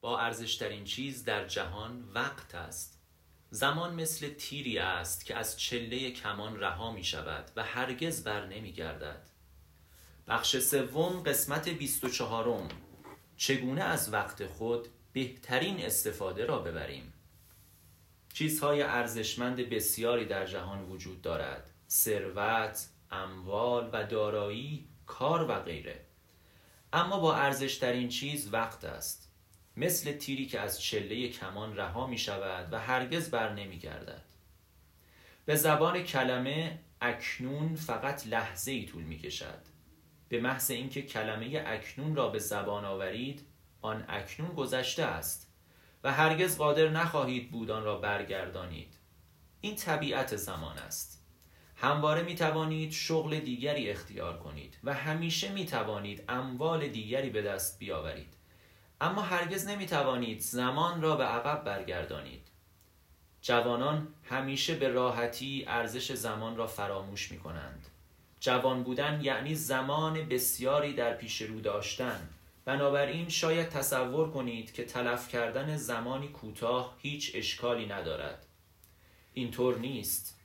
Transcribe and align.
با 0.00 0.18
ارزشترین 0.18 0.84
چیز 0.84 1.24
در 1.24 1.44
جهان 1.44 2.04
وقت 2.14 2.54
است. 2.54 3.00
زمان 3.50 3.94
مثل 3.94 4.28
تیری 4.28 4.78
است 4.78 5.24
که 5.24 5.36
از 5.36 5.60
چله 5.60 6.10
کمان 6.10 6.60
رها 6.60 6.92
می 6.92 7.04
شود 7.04 7.50
و 7.56 7.62
هرگز 7.62 8.24
بر 8.24 8.46
نمی 8.46 8.72
گردد. 8.72 9.30
بخش 10.28 10.58
سوم 10.58 11.22
قسمت 11.22 11.68
بیست 11.68 12.04
و 12.04 12.08
چهارم. 12.08 12.68
چگونه 13.36 13.82
از 13.82 14.12
وقت 14.12 14.46
خود 14.46 14.88
بهترین 15.12 15.84
استفاده 15.84 16.44
را 16.44 16.58
ببریم؟ 16.58 17.12
چیزهای 18.32 18.82
ارزشمند 18.82 19.56
بسیاری 19.56 20.24
در 20.24 20.46
جهان 20.46 20.82
وجود 20.82 21.22
دارد. 21.22 21.70
ثروت 21.90 22.88
اموال 23.10 23.90
و 23.92 24.04
دارایی 24.04 24.88
کار 25.06 25.50
و 25.50 25.54
غیره. 25.54 26.06
اما 26.92 27.20
با 27.20 27.36
ارزشترین 27.36 28.08
چیز 28.08 28.52
وقت 28.52 28.84
است. 28.84 29.29
مثل 29.80 30.12
تیری 30.12 30.46
که 30.46 30.60
از 30.60 30.82
چله 30.82 31.28
کمان 31.28 31.76
رها 31.76 32.06
می 32.06 32.18
شود 32.18 32.72
و 32.72 32.80
هرگز 32.80 33.30
بر 33.30 33.52
نمی 33.52 33.78
گردد. 33.78 34.22
به 35.44 35.56
زبان 35.56 36.02
کلمه 36.02 36.78
اکنون 37.00 37.74
فقط 37.74 38.26
لحظه 38.26 38.70
ای 38.72 38.86
طول 38.86 39.02
می 39.02 39.18
کشد. 39.18 39.58
به 40.28 40.40
محض 40.40 40.70
اینکه 40.70 41.02
کلمه 41.02 41.62
اکنون 41.66 42.16
را 42.16 42.28
به 42.28 42.38
زبان 42.38 42.84
آورید 42.84 43.46
آن 43.82 44.04
اکنون 44.08 44.48
گذشته 44.48 45.04
است 45.04 45.52
و 46.04 46.12
هرگز 46.12 46.58
قادر 46.58 46.88
نخواهید 46.88 47.50
بود 47.50 47.70
آن 47.70 47.84
را 47.84 47.98
برگردانید. 47.98 48.94
این 49.60 49.76
طبیعت 49.76 50.36
زمان 50.36 50.78
است. 50.78 51.24
همواره 51.76 52.22
می 52.22 52.34
توانید 52.34 52.92
شغل 52.92 53.40
دیگری 53.40 53.90
اختیار 53.90 54.38
کنید 54.38 54.78
و 54.84 54.94
همیشه 54.94 55.52
می 55.52 55.66
توانید 55.66 56.24
اموال 56.28 56.88
دیگری 56.88 57.30
به 57.30 57.42
دست 57.42 57.78
بیاورید. 57.78 58.39
اما 59.00 59.22
هرگز 59.22 59.66
نمی 59.66 59.86
توانید 59.86 60.40
زمان 60.40 61.02
را 61.02 61.16
به 61.16 61.24
عقب 61.24 61.64
برگردانید. 61.64 62.48
جوانان 63.42 64.08
همیشه 64.24 64.74
به 64.74 64.88
راحتی 64.88 65.64
ارزش 65.68 66.12
زمان 66.12 66.56
را 66.56 66.66
فراموش 66.66 67.32
می 67.32 67.38
کنند 67.38 67.86
جوان 68.40 68.82
بودن 68.82 69.20
یعنی 69.22 69.54
زمان 69.54 70.28
بسیاری 70.28 70.92
در 70.92 71.14
پیش 71.14 71.42
رو 71.42 71.60
داشتن. 71.60 72.28
بنابراین 72.64 73.28
شاید 73.28 73.68
تصور 73.68 74.30
کنید 74.30 74.72
که 74.72 74.84
تلف 74.84 75.28
کردن 75.28 75.76
زمانی 75.76 76.28
کوتاه 76.28 76.96
هیچ 76.98 77.32
اشکالی 77.34 77.86
ندارد. 77.86 78.46
اینطور 79.34 79.78
نیست. 79.78 80.36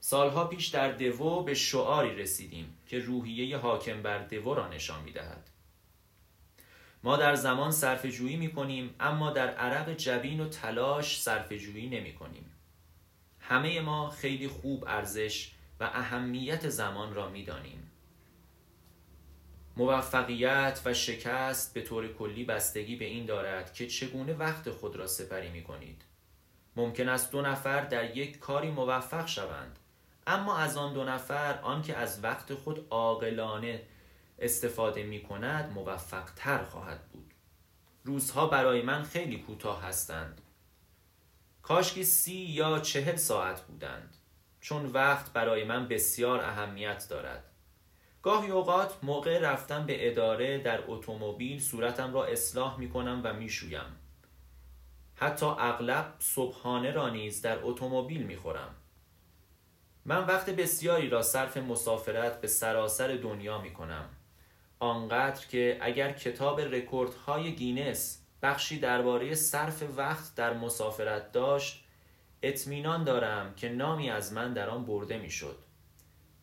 سالها 0.00 0.44
پیش 0.44 0.66
در 0.66 0.92
دوو 0.92 1.42
به 1.42 1.54
شعاری 1.54 2.16
رسیدیم 2.16 2.76
که 2.88 2.98
روحیه 2.98 3.56
حاکم 3.56 4.02
بر 4.02 4.18
دوو 4.18 4.54
را 4.54 4.68
نشان 4.68 5.02
می 5.02 5.12
دهد. 5.12 5.50
ما 7.02 7.16
در 7.16 7.34
زمان 7.34 7.70
صرف 7.70 8.06
جویی 8.06 8.36
می 8.36 8.52
کنیم 8.52 8.94
اما 9.00 9.30
در 9.30 9.48
عرق 9.50 9.94
جبین 9.94 10.40
و 10.40 10.48
تلاش 10.48 11.22
صرف 11.22 11.52
جویی 11.52 11.88
نمی 11.88 12.14
کنیم. 12.14 12.52
همه 13.40 13.80
ما 13.80 14.10
خیلی 14.10 14.48
خوب 14.48 14.84
ارزش 14.86 15.52
و 15.80 15.84
اهمیت 15.84 16.68
زمان 16.68 17.14
را 17.14 17.28
می 17.28 17.44
دانیم. 17.44 17.90
موفقیت 19.76 20.80
و 20.84 20.94
شکست 20.94 21.74
به 21.74 21.82
طور 21.82 22.08
کلی 22.12 22.44
بستگی 22.44 22.96
به 22.96 23.04
این 23.04 23.26
دارد 23.26 23.74
که 23.74 23.86
چگونه 23.86 24.34
وقت 24.34 24.70
خود 24.70 24.96
را 24.96 25.06
سپری 25.06 25.50
می 25.50 25.62
کنید. 25.62 26.02
ممکن 26.76 27.08
است 27.08 27.32
دو 27.32 27.42
نفر 27.42 27.80
در 27.80 28.16
یک 28.16 28.38
کاری 28.38 28.70
موفق 28.70 29.26
شوند 29.26 29.78
اما 30.26 30.56
از 30.56 30.76
آن 30.76 30.92
دو 30.92 31.04
نفر 31.04 31.58
آنکه 31.62 31.96
از 31.96 32.24
وقت 32.24 32.54
خود 32.54 32.86
عاقلانه 32.90 33.82
استفاده 34.40 35.02
می 35.02 35.22
کند 35.22 35.72
موفق 35.72 36.30
تر 36.36 36.64
خواهد 36.64 37.08
بود 37.08 37.34
روزها 38.04 38.46
برای 38.46 38.82
من 38.82 39.02
خیلی 39.02 39.38
کوتاه 39.38 39.82
هستند 39.82 40.40
کاشکی 41.62 42.04
سی 42.04 42.36
یا 42.36 42.78
چهل 42.78 43.16
ساعت 43.16 43.60
بودند 43.60 44.16
چون 44.60 44.86
وقت 44.86 45.32
برای 45.32 45.64
من 45.64 45.88
بسیار 45.88 46.40
اهمیت 46.40 47.06
دارد 47.08 47.44
گاهی 48.22 48.50
اوقات 48.50 49.04
موقع 49.04 49.38
رفتن 49.38 49.86
به 49.86 50.10
اداره 50.10 50.58
در 50.58 50.80
اتومبیل 50.86 51.60
صورتم 51.60 52.14
را 52.14 52.24
اصلاح 52.24 52.78
می 52.78 52.90
کنم 52.90 53.20
و 53.24 53.34
می 53.34 53.48
شویم. 53.48 53.96
حتی 55.14 55.46
اغلب 55.46 56.14
صبحانه 56.18 56.90
را 56.90 57.08
نیز 57.08 57.42
در 57.42 57.58
اتومبیل 57.62 58.22
می 58.22 58.36
خورم. 58.36 58.74
من 60.04 60.26
وقت 60.26 60.50
بسیاری 60.50 61.08
را 61.08 61.22
صرف 61.22 61.56
مسافرت 61.56 62.40
به 62.40 62.48
سراسر 62.48 63.16
دنیا 63.16 63.58
می 63.58 63.72
کنم. 63.72 64.08
آنقدر 64.80 65.46
که 65.46 65.78
اگر 65.80 66.12
کتاب 66.12 66.60
رکوردهای 66.60 67.54
گینس 67.56 68.22
بخشی 68.42 68.78
درباره 68.78 69.34
صرف 69.34 69.82
وقت 69.96 70.34
در 70.34 70.52
مسافرت 70.52 71.32
داشت 71.32 71.84
اطمینان 72.42 73.04
دارم 73.04 73.54
که 73.54 73.68
نامی 73.68 74.10
از 74.10 74.32
من 74.32 74.52
در 74.52 74.70
آن 74.70 74.84
برده 74.84 75.18
می‌شد. 75.18 75.56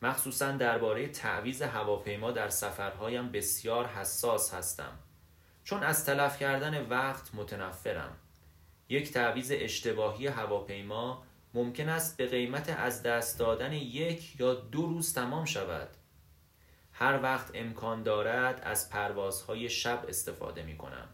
مخصوصا 0.02 0.52
درباره 0.52 1.08
تعویز 1.08 1.62
هواپیما 1.62 2.30
در 2.30 2.48
سفرهایم 2.48 3.32
بسیار 3.32 3.86
حساس 3.86 4.54
هستم. 4.54 4.98
چون 5.64 5.82
از 5.82 6.06
تلف 6.06 6.38
کردن 6.38 6.86
وقت 6.86 7.34
متنفرم. 7.34 8.16
یک 8.88 9.12
تعویز 9.12 9.52
اشتباهی 9.52 10.26
هواپیما 10.26 11.22
ممکن 11.54 11.88
است 11.88 12.16
به 12.16 12.26
قیمت 12.26 12.74
از 12.78 13.02
دست 13.02 13.38
دادن 13.38 13.72
یک 13.72 14.40
یا 14.40 14.54
دو 14.54 14.86
روز 14.86 15.14
تمام 15.14 15.44
شود. 15.44 15.88
هر 17.00 17.22
وقت 17.22 17.50
امکان 17.54 18.02
دارد 18.02 18.60
از 18.64 18.90
پروازهای 18.90 19.68
شب 19.68 20.04
استفاده 20.08 20.62
می 20.62 20.76
کنم. 20.76 21.08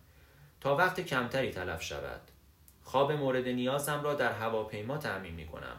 تا 0.60 0.76
وقت 0.76 1.00
کمتری 1.00 1.50
تلف 1.50 1.82
شود. 1.82 2.20
خواب 2.82 3.12
مورد 3.12 3.48
نیازم 3.48 4.02
را 4.02 4.14
در 4.14 4.32
هواپیما 4.32 4.98
تعمین 4.98 5.34
می 5.34 5.46
کنم. 5.46 5.76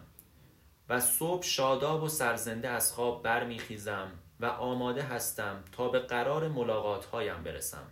و 0.89 0.99
صبح 0.99 1.43
شاداب 1.43 2.03
و 2.03 2.07
سرزنده 2.07 2.69
از 2.69 2.93
خواب 2.93 3.23
برمیخیزم 3.23 4.11
و 4.39 4.45
آماده 4.45 5.03
هستم 5.03 5.63
تا 5.71 5.89
به 5.89 5.99
قرار 5.99 6.47
ملاقات 6.47 7.05
هایم 7.05 7.43
برسم. 7.43 7.87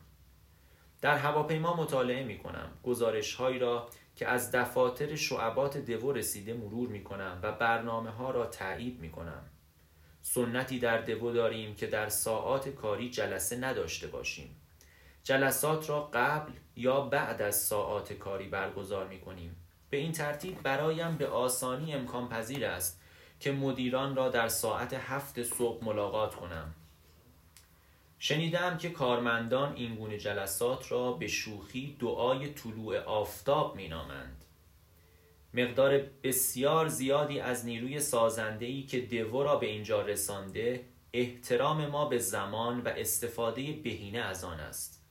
در 1.02 1.18
هواپیما 1.18 1.76
مطالعه 1.76 2.24
می 2.24 2.38
کنم. 2.38 2.70
گزارش 2.84 3.36
هایی 3.36 3.60
را 3.60 3.90
که 4.16 4.28
از 4.28 4.52
دفاتر 4.52 5.16
شعبات 5.16 5.78
دو 5.78 6.12
رسیده 6.12 6.54
مرور 6.54 6.90
می 6.90 7.04
کنم 7.04 7.40
و 7.44 7.52
برنامه 7.52 8.10
ها 8.10 8.32
را 8.32 8.46
تایید 8.46 9.00
می 9.00 9.12
کنم. 9.12 9.50
سنتی 10.26 10.80
در 10.80 10.98
دو 10.98 11.34
داریم 11.34 11.76
که 11.76 11.88
در 11.88 12.10
ساعات 12.10 12.70
کاری 12.70 13.10
جلسه 13.10 13.58
نداشته 13.58 14.08
باشیم. 14.08 14.56
جلسات 15.24 15.90
را 15.90 16.10
قبل 16.14 16.52
یا 16.76 17.02
بعد 17.02 17.42
از 17.42 17.56
ساعات 17.56 18.14
کاری 18.14 18.48
برگزار 18.48 19.08
می 19.08 19.20
کنیم 19.20 19.56
به 19.90 19.98
این 19.98 20.12
ترتیب 20.12 20.62
برایم 20.62 21.18
به 21.18 21.28
آسانی 21.28 21.94
امکان 21.94 22.30
پذیر 22.30 22.66
است 22.66 23.02
که 23.40 23.52
مدیران 23.52 24.16
را 24.16 24.30
در 24.30 24.48
ساعت 24.48 24.94
هفت 24.94 25.44
صبح 25.44 25.86
ملاقات 25.86 26.36
کنم. 26.36 26.74
شنیدم 28.20 28.78
که 28.78 28.90
کارمندان 28.90 29.76
این 29.76 29.96
گونه 29.96 30.18
جلسات 30.18 30.92
را 30.92 31.12
به 31.12 31.28
شوخی 31.28 31.98
دعای 32.00 32.54
طلوع 32.54 33.00
آفتاب 33.00 33.76
می 33.76 33.88
نامند. 33.88 34.46
مقدار 35.54 36.00
بسیار 36.24 36.88
زیادی 36.88 37.40
از 37.40 37.66
نیروی 37.66 38.00
سازندهی 38.00 38.84
که 38.84 39.02
دو 39.02 39.44
را 39.44 39.56
به 39.56 39.66
اینجا 39.66 40.02
رسانده 40.02 40.86
احترام 41.14 41.86
ما 41.86 42.06
به 42.06 42.18
زمان 42.18 42.82
و 42.82 42.88
استفاده 42.88 43.62
بهینه 43.62 44.20
از 44.20 44.44
آن 44.44 44.60
است. 44.60 45.04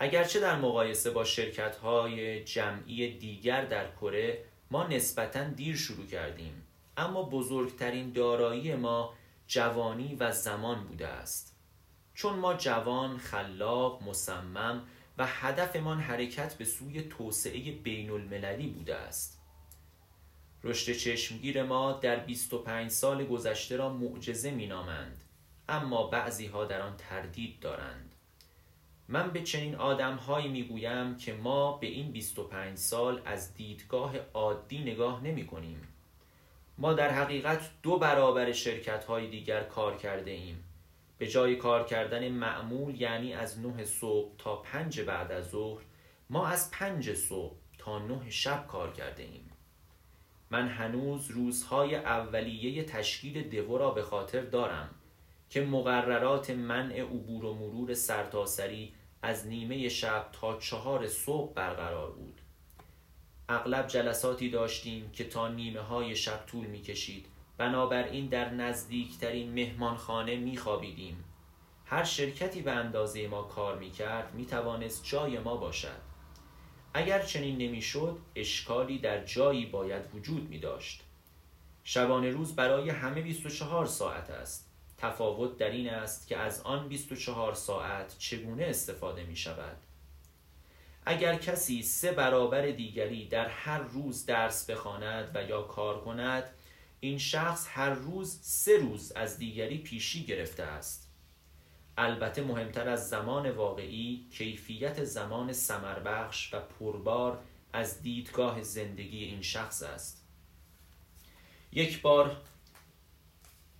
اگرچه 0.00 0.40
در 0.40 0.56
مقایسه 0.56 1.10
با 1.10 1.24
شرکت 1.24 1.76
های 1.76 2.44
جمعی 2.44 3.18
دیگر 3.18 3.64
در 3.64 3.90
کره 3.90 4.44
ما 4.70 4.86
نسبتا 4.86 5.44
دیر 5.44 5.76
شروع 5.76 6.06
کردیم. 6.06 6.66
اما 6.96 7.22
بزرگترین 7.22 8.12
دارایی 8.12 8.74
ما 8.74 9.14
جوانی 9.46 10.14
و 10.14 10.32
زمان 10.32 10.84
بوده 10.84 11.06
است. 11.06 11.56
چون 12.14 12.38
ما 12.38 12.54
جوان، 12.54 13.18
خلاق، 13.18 14.02
مصمم 14.02 14.82
و 15.20 15.26
هدفمان 15.26 16.00
حرکت 16.00 16.54
به 16.54 16.64
سوی 16.64 17.02
توسعه 17.02 17.72
بین 17.72 18.10
المللی 18.10 18.66
بوده 18.66 18.96
است. 18.96 19.40
رشد 20.64 20.92
چشمگیر 20.92 21.62
ما 21.62 21.92
در 21.92 22.16
25 22.16 22.90
سال 22.90 23.24
گذشته 23.24 23.76
را 23.76 23.88
معجزه 23.92 24.50
مینامند 24.50 25.24
اما 25.68 26.06
بعضی 26.06 26.46
ها 26.46 26.64
در 26.64 26.80
آن 26.80 26.96
تردید 26.96 27.60
دارند. 27.60 28.14
من 29.08 29.30
به 29.30 29.42
چنین 29.42 29.74
آدم 29.74 30.16
هایی 30.16 30.48
می 30.48 30.64
گویم 30.64 31.16
که 31.16 31.32
ما 31.32 31.72
به 31.72 31.86
این 31.86 32.12
25 32.12 32.78
سال 32.78 33.20
از 33.24 33.54
دیدگاه 33.54 34.16
عادی 34.34 34.78
نگاه 34.78 35.24
نمی 35.24 35.46
کنیم 35.46 35.88
ما 36.78 36.92
در 36.92 37.10
حقیقت 37.10 37.70
دو 37.82 37.98
برابر 37.98 38.52
شرکت 38.52 39.04
های 39.04 39.30
دیگر 39.30 39.64
کار 39.64 39.96
کرده 39.96 40.30
ایم. 40.30 40.64
به 41.20 41.26
جای 41.26 41.56
کار 41.56 41.84
کردن 41.84 42.28
معمول 42.28 43.00
یعنی 43.00 43.34
از 43.34 43.60
نه 43.60 43.84
صبح 43.84 44.36
تا 44.38 44.56
پنج 44.56 45.00
بعد 45.00 45.32
از 45.32 45.50
ظهر 45.50 45.82
ما 46.30 46.46
از 46.46 46.70
پنج 46.70 47.14
صبح 47.14 47.56
تا 47.78 47.98
نه 47.98 48.30
شب 48.30 48.66
کار 48.66 48.92
کرده 48.92 49.22
ایم. 49.22 49.50
من 50.50 50.68
هنوز 50.68 51.30
روزهای 51.30 51.94
اولیه 51.94 52.84
تشکیل 52.84 53.48
دو 53.48 53.78
را 53.78 53.90
به 53.90 54.02
خاطر 54.02 54.40
دارم 54.40 54.90
که 55.50 55.60
مقررات 55.60 56.50
منع 56.50 57.00
عبور 57.00 57.44
و 57.44 57.54
مرور 57.54 57.94
سرتاسری 57.94 58.92
از 59.22 59.46
نیمه 59.46 59.88
شب 59.88 60.28
تا 60.32 60.58
چهار 60.58 61.06
صبح 61.06 61.52
برقرار 61.54 62.10
بود. 62.10 62.40
اغلب 63.48 63.86
جلساتی 63.86 64.50
داشتیم 64.50 65.10
که 65.10 65.24
تا 65.24 65.48
نیمه 65.48 65.80
های 65.80 66.16
شب 66.16 66.46
طول 66.46 66.66
می 66.66 66.82
کشید 66.82 67.26
بنابراین 67.60 68.26
در 68.26 68.50
نزدیکترین 68.50 69.52
مهمانخانه 69.52 70.36
می 70.36 70.56
خوابیدیم 70.56 71.24
هر 71.84 72.04
شرکتی 72.04 72.62
به 72.62 72.70
اندازه 72.70 73.28
ما 73.28 73.42
کار 73.42 73.78
می 73.78 73.90
کرد 73.90 74.34
می 74.34 74.46
توانست 74.46 75.04
جای 75.04 75.38
ما 75.38 75.56
باشد. 75.56 76.00
اگر 76.94 77.22
چنین 77.22 77.58
نمی‌شد 77.58 78.18
اشکالی 78.36 78.98
در 78.98 79.24
جایی 79.24 79.66
باید 79.66 80.14
وجود 80.14 80.48
می 80.48 80.58
داشت 80.58 81.02
شبانه 81.84 82.30
روز 82.30 82.56
برای 82.56 82.90
همه 82.90 83.20
24 83.20 83.86
ساعت 83.86 84.30
است. 84.30 84.70
تفاوت 84.98 85.58
در 85.58 85.70
این 85.70 85.90
است 85.90 86.28
که 86.28 86.36
از 86.36 86.62
آن 86.62 86.88
24 86.88 87.54
ساعت 87.54 88.18
چگونه 88.18 88.64
استفاده 88.64 89.24
می 89.24 89.36
شود 89.36 89.76
اگر 91.06 91.34
کسی 91.36 91.82
سه 91.82 92.12
برابر 92.12 92.66
دیگری 92.66 93.28
در 93.28 93.48
هر 93.48 93.78
روز 93.78 94.26
درس 94.26 94.70
بخواند 94.70 95.30
و 95.34 95.42
یا 95.42 95.62
کار 95.62 96.00
کند 96.00 96.44
این 97.00 97.18
شخص 97.18 97.66
هر 97.70 97.90
روز 97.90 98.38
سه 98.42 98.76
روز 98.76 99.12
از 99.12 99.38
دیگری 99.38 99.78
پیشی 99.78 100.24
گرفته 100.24 100.62
است. 100.62 101.10
البته 101.98 102.42
مهمتر 102.42 102.88
از 102.88 103.08
زمان 103.08 103.50
واقعی 103.50 104.26
کیفیت 104.32 105.04
زمان 105.04 105.52
سمربخش 105.52 106.54
و 106.54 106.60
پربار 106.60 107.42
از 107.72 108.02
دیدگاه 108.02 108.62
زندگی 108.62 109.24
این 109.24 109.42
شخص 109.42 109.82
است. 109.82 110.26
یک 111.72 112.02
بار 112.02 112.36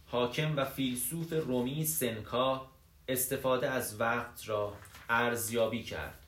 حاکم 0.06 0.56
و 0.56 0.64
فیلسوف 0.64 1.32
رومی 1.32 1.84
سنکا 1.84 2.70
استفاده 3.08 3.70
از 3.70 4.00
وقت 4.00 4.48
را 4.48 4.76
ارزیابی 5.08 5.82
کرد. 5.82 6.18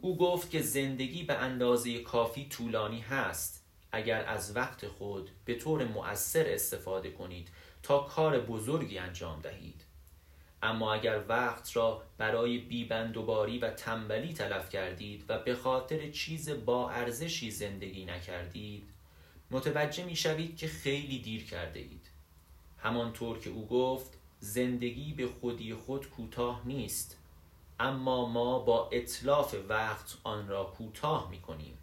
او 0.00 0.16
گفت 0.16 0.50
که 0.50 0.62
زندگی 0.62 1.22
به 1.22 1.34
اندازه 1.34 1.98
کافی 1.98 2.48
طولانی 2.48 3.00
هست. 3.00 3.57
اگر 3.92 4.24
از 4.24 4.56
وقت 4.56 4.86
خود 4.88 5.30
به 5.44 5.54
طور 5.54 5.84
مؤثر 5.84 6.44
استفاده 6.48 7.10
کنید 7.10 7.48
تا 7.82 7.98
کار 7.98 8.40
بزرگی 8.40 8.98
انجام 8.98 9.40
دهید. 9.40 9.84
اما 10.62 10.94
اگر 10.94 11.22
وقت 11.28 11.76
را 11.76 12.02
برای 12.18 12.58
بیبندوباری 12.58 13.58
و 13.58 13.70
تنبلی 13.70 14.32
تلف 14.32 14.70
کردید 14.70 15.24
و 15.28 15.38
به 15.38 15.54
خاطر 15.54 16.10
چیز 16.10 16.50
با 16.50 16.90
ارزشی 16.90 17.50
زندگی 17.50 18.04
نکردید 18.04 18.88
متوجه 19.50 20.04
می 20.04 20.16
شوید 20.16 20.56
که 20.56 20.68
خیلی 20.68 21.18
دیر 21.18 21.44
کرده 21.44 21.80
اید. 21.80 22.06
همانطور 22.78 23.38
که 23.38 23.50
او 23.50 23.66
گفت 23.66 24.18
زندگی 24.40 25.12
به 25.12 25.26
خودی 25.26 25.74
خود 25.74 26.10
کوتاه 26.10 26.62
نیست 26.64 27.18
اما 27.80 28.26
ما 28.26 28.58
با 28.58 28.88
اطلاف 28.92 29.54
وقت 29.68 30.16
آن 30.24 30.48
را 30.48 30.64
کوتاه 30.64 31.30
می 31.30 31.40
کنیم. 31.40 31.77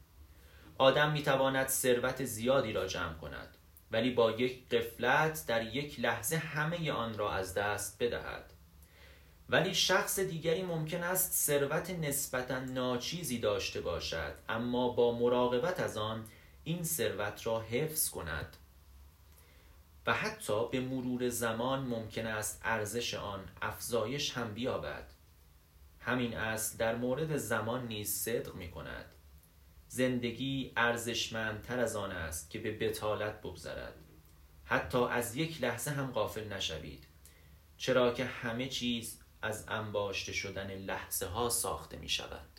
آدم 0.78 1.12
می 1.12 1.24
تواند 1.24 1.68
ثروت 1.68 2.26
زیادی 2.26 2.74
را 2.74 2.88
جمع 2.88 3.14
کند 3.14 3.58
ولی 3.92 4.10
با 4.10 4.32
یک 4.32 4.70
قفلت 4.70 5.46
در 5.48 5.76
یک 5.76 6.00
لحظه 6.00 6.38
همه 6.38 6.92
آن 6.92 7.18
را 7.18 7.34
از 7.34 7.54
دست 7.54 8.04
بدهد. 8.04 8.54
ولی 9.50 9.76
شخص 9.76 10.20
دیگری 10.20 10.64
ممکن 10.64 11.04
است 11.04 11.34
ثروت 11.34 11.90
نسبتا 11.90 12.60
ناچیزی 12.60 13.40
داشته 13.40 13.82
باشد 13.82 14.34
اما 14.50 14.90
با 14.90 15.12
مراقبت 15.12 15.80
از 15.80 15.98
آن 15.98 16.26
این 16.64 16.84
ثروت 16.84 17.48
را 17.48 17.62
حفظ 17.62 18.10
کند. 18.10 18.58
و 20.08 20.14
حتی 20.14 20.68
به 20.72 20.80
مرور 20.80 21.30
زمان 21.30 21.80
ممکن 21.80 22.28
است 22.28 22.62
ارزش 22.64 23.14
آن 23.14 23.40
افزایش 23.62 24.32
هم 24.32 24.54
بیابد. 24.54 25.12
همین 26.00 26.38
اصل 26.38 26.78
در 26.78 26.96
مورد 26.96 27.38
زمان 27.38 27.88
نیز 27.88 28.14
صدق 28.14 28.56
می 28.56 28.72
کند 28.72 29.15
زندگی 29.96 30.72
ارزشمندتر 30.78 31.80
از 31.80 31.96
آن 31.96 32.12
است 32.12 32.50
که 32.50 32.60
به 32.60 32.72
بتالت 32.72 33.42
بگذرد. 33.42 33.96
حتی 34.64 34.98
از 34.98 35.36
یک 35.36 35.62
لحظه 35.62 35.92
هم 35.92 36.12
غافل 36.12 36.54
نشوید. 36.54 37.08
چرا 37.78 38.14
که 38.14 38.26
همه 38.26 38.68
چیز 38.68 39.20
از 39.42 39.66
انباشته 39.68 40.34
شدن 40.34 40.72
لحظه 40.72 41.26
ها 41.26 41.50
ساخته 41.50 41.98
می 41.98 42.10
شود 42.10 42.55